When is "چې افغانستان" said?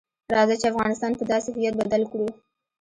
0.61-1.11